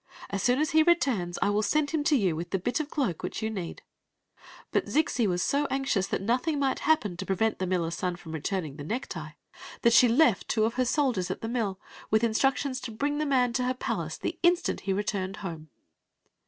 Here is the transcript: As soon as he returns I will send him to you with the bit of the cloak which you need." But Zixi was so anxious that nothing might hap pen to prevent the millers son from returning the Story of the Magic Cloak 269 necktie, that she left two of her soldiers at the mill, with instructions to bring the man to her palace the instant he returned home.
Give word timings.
As 0.31 0.41
soon 0.41 0.57
as 0.59 0.71
he 0.71 0.81
returns 0.81 1.37
I 1.43 1.51
will 1.51 1.61
send 1.61 1.91
him 1.91 2.03
to 2.05 2.15
you 2.15 2.35
with 2.35 2.49
the 2.49 2.57
bit 2.57 2.79
of 2.79 2.87
the 2.89 2.91
cloak 2.95 3.21
which 3.21 3.43
you 3.43 3.51
need." 3.51 3.83
But 4.71 4.87
Zixi 4.87 5.27
was 5.27 5.43
so 5.43 5.67
anxious 5.69 6.07
that 6.07 6.23
nothing 6.23 6.57
might 6.57 6.79
hap 6.79 7.01
pen 7.01 7.17
to 7.17 7.25
prevent 7.27 7.59
the 7.59 7.67
millers 7.67 7.93
son 7.97 8.15
from 8.15 8.31
returning 8.31 8.77
the 8.77 8.83
Story 8.83 8.83
of 8.83 8.89
the 8.89 8.93
Magic 8.95 9.09
Cloak 9.11 9.33
269 9.83 9.83
necktie, 9.83 9.83
that 9.83 9.93
she 9.93 10.07
left 10.07 10.47
two 10.49 10.65
of 10.65 10.73
her 10.73 10.85
soldiers 10.85 11.29
at 11.29 11.41
the 11.41 11.47
mill, 11.47 11.79
with 12.09 12.23
instructions 12.23 12.81
to 12.81 12.91
bring 12.91 13.19
the 13.19 13.27
man 13.27 13.53
to 13.53 13.63
her 13.65 13.75
palace 13.75 14.17
the 14.17 14.39
instant 14.41 14.79
he 14.81 14.91
returned 14.91 15.35
home. 15.45 15.69